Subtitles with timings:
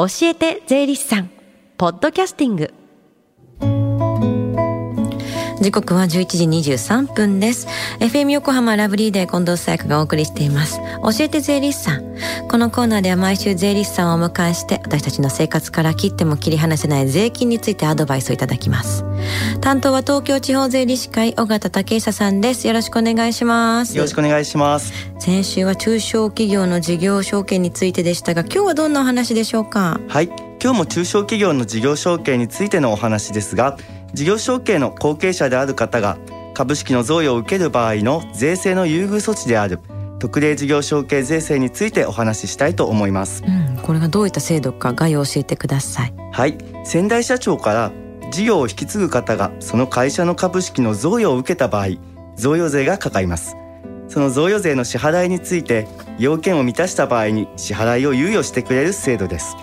[0.00, 1.30] 教えて税理士さん。
[1.76, 2.72] ポッドキャスティング。
[5.60, 7.66] 時刻は11時23分です。
[7.98, 10.80] FM 横浜ラブリーで近藤沙耶香がお送りしています。
[11.02, 12.14] 教えて税理士さん。
[12.48, 19.04] このコーナーでは毎週税理士さんをお迎えして私たちの生活から切っても切り離せない税金についてアドバイスをいただきます。
[19.60, 22.66] 担当は東京地方税理士会尾形武久さんです。
[22.66, 23.94] よろしくお願いします。
[23.98, 24.94] よろしくお願いします。
[25.18, 30.00] 先週は中小企業の事業承継についてでしたが今日はどんなお話でしょうか？
[30.08, 30.30] はい。
[30.62, 33.78] 今日も中小企業の事業承継についてのお話ですが
[34.12, 36.18] 事業承継の後継者である方が
[36.54, 39.80] 株式の贈与を受ける場合の税制の優遇措置である
[40.18, 46.14] 特例事業承継税制についてお話ししたいと思います、うん、これがどういった制度か概要を教えてください。
[46.32, 46.58] はい。
[46.84, 47.92] 先代社長から
[48.30, 51.88] 事業を引き継ぐ方がその会社の株式の贈与を受けた場合
[52.36, 53.56] 贈与税がかかります。
[54.08, 55.86] その贈与税の支払いについて
[56.18, 59.56] 要件を満たした場合に支払いを猶予してくれる制度です。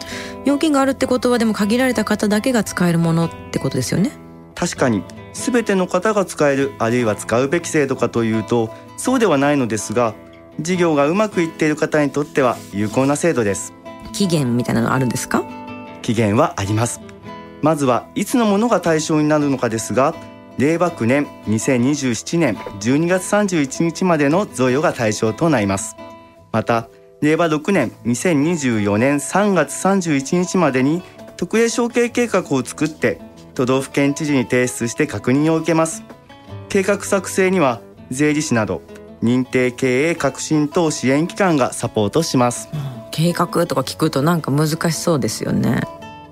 [0.45, 4.11] 要件があるってことはでも限られた方だけが使えるものってことですよね
[4.59, 10.15] 確かに全ての方が使えるあるいは使うべき制度かというとそうではないのですが
[10.59, 13.73] 事業がうまくいっている方にとっては有効な制度です。
[14.13, 15.43] 期限みたいなのあるんですか？
[16.01, 17.01] 期限はあります。
[17.61, 20.15] まずはいつのものが対象になるのかですが
[20.57, 25.95] 令和9年2027年12月31日までの贈与が対象となります。
[26.51, 26.89] また
[27.21, 31.03] 令和6年2024年3月31日までに
[31.35, 33.21] 特例承継計画を作って
[33.57, 36.03] 都道府県知事に提出して確認を受けます。
[36.69, 38.83] 計画作成には税理士など
[39.23, 45.81] 認定経営革新等支援機関がサポートします、うん、計画とか聞くとなんか難しそうですよね。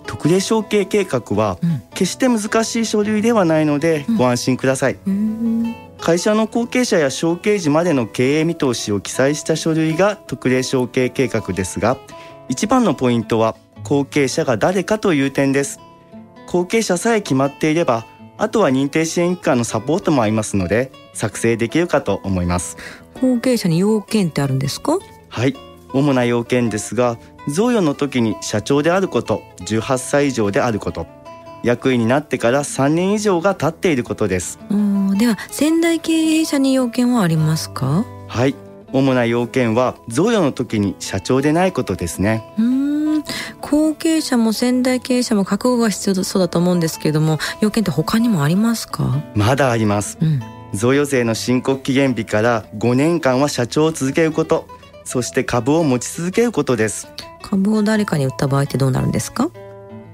[0.06, 1.58] 特例承継計画は
[1.96, 11.98] 決して難しい書類ではないのでご安心ください、うん、会社の後継者や承継時までの経営見通しを記載した書類が特例承継計画ですが
[12.50, 15.80] 一番のポイントは後継者が誰かという点です
[16.56, 18.06] 後継者さえ決まっていれば
[18.38, 22.78] あとは認定支援機関のサポートもありますので作成できるかと思います。
[23.20, 24.98] 後継者に要件ってあるんですか？
[25.28, 25.56] はい。
[25.92, 27.18] 主な要件ですが
[27.50, 31.08] 贈与の時に社長であること18歳以上であること。
[31.62, 34.58] 役員になってから3年以上が経っていることです。
[35.18, 38.06] では先代経営者に要件はありますか？
[38.30, 38.56] はい。
[38.94, 42.46] 主な要件は贈与の時に社長でないことですね
[43.68, 49.24] 後継者も先代経営者も覚悟が必要そうだと思うんですけれども要件って他にもありますか？
[49.34, 50.40] まだあります、うん、
[50.78, 54.68] 贈与税の申告期限日から5年間は社長を続けること。
[55.04, 57.08] そして株を持ち続けることです。
[57.42, 59.50] 株を誰かに売った場合ってどうなるんですか？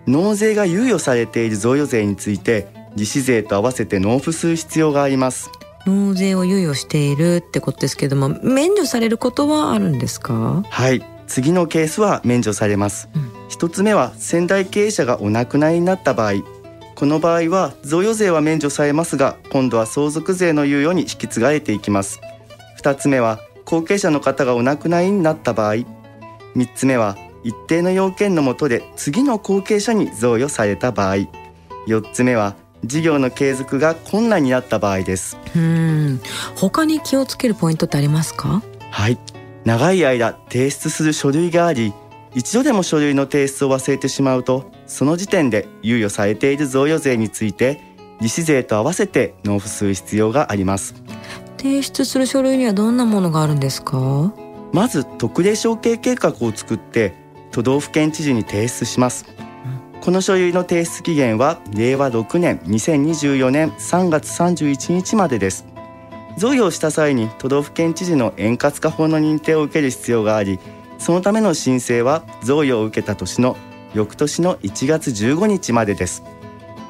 [0.08, 5.50] 納税が猶予されている贈与税について利子税と合わせて納付する必要があります。
[5.86, 10.64] 納税を猶予しているってことですけども免除されることはあるんですか？
[10.70, 11.06] はい。
[11.28, 16.36] 次のケースは免除されます、うん、一つ目は先代経営者がお亡くなりになった場合。
[16.96, 22.22] この場合は贈与税は免除されますが今度は相続税の猶予に引き継がれていきます。
[22.78, 25.84] 二つ目は後継者の方がお亡くなりになった場合。
[26.56, 31.28] 三つ目は一定の要件のもとで次の後継者に贈与された場合。
[31.88, 35.38] 四つ目は事業の継続が困難になった場合です。
[35.58, 36.22] うん。
[36.56, 38.64] 他に気をつけるポイントってありますか？
[38.92, 39.18] はい。
[39.66, 41.94] 長い間提出する書類があり
[42.34, 47.82] 一度でも書類の提出を忘れてしまうとその時点で猶予されている贈与税について
[48.22, 50.96] 利子税と合わせて納付する必要があります。
[51.58, 54.34] 提出する書類にはどんなものがあるんですか？
[54.72, 57.14] まず特例承継計画を作って
[57.52, 59.26] 都道府県知事に提出します。
[60.02, 65.66] この書類の提出期限は令和6年2024年3月31日までです。
[66.38, 70.60] 贈与をした際に都道府県知事の円滑化法の認定を受ける必要があり
[71.02, 73.58] そのための申請は贈与を受けた年の
[73.96, 76.24] 翌年の1月15日までです。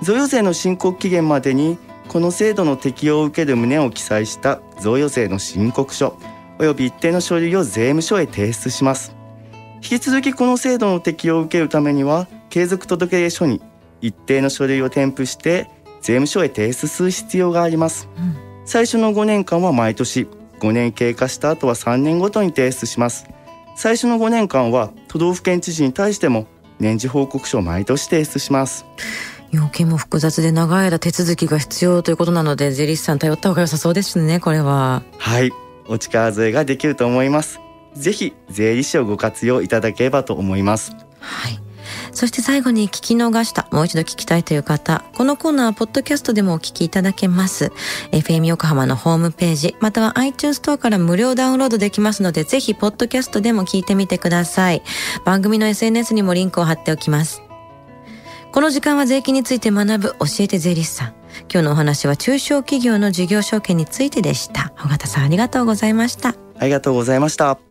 [0.02, 1.78] 贈与税の申告期限までに
[2.10, 6.18] この制度の適用を受ける旨を記載した贈与税の申告書
[6.60, 9.16] 及び一定の書類を税務署へ提出します。
[9.76, 13.62] 引き続きこの制度の適用を受けるためには継続届書に
[14.02, 15.70] 一定の書類を添付して
[16.02, 18.36] 税務署へ提出する必要があります、うん。
[18.66, 20.28] 最初の5年間は毎年
[20.60, 23.26] 5年経過した後は3年ごとに提出します
[23.82, 26.46] 最初の5年間は都道府県知事に対しても
[26.78, 28.86] 年次報告書を毎年提出します。
[29.50, 35.02] 要件も複雑で長い間手続きが必要ということなので税理士さん頼った方が良さそうですねこれは。
[35.18, 35.50] はい。
[35.88, 37.60] お力添えができると思います。
[37.96, 40.96] ぜひ税理士をご活用いただければと思います。
[41.20, 41.71] はい
[42.14, 47.72] そして最後に聞き逃した、もう一度聞きたいという方、このコーナーはポッドキャストでもお聞きいただけます。
[48.12, 54.84] FM 横浜のホームページ、または iTunes ストアから無料ダウンロードできますので、ぜひポッドキャストでも聞いてみてください。
[55.26, 57.42] 番組の SNS にもリンクを貼っておきます。
[58.52, 61.14] この時間は税金について学ぶ教えて税理士さん。
[61.52, 64.74] 今日のお話は中小企業の事業証券についてでした。
[64.84, 66.36] 尾形さんありがとうございました。
[66.60, 67.71] ありがとうございました。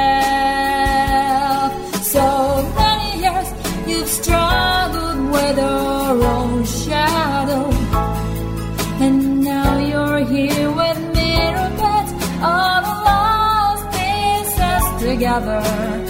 [15.39, 16.00] Together